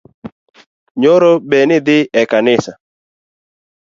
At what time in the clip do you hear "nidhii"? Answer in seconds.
1.69-2.09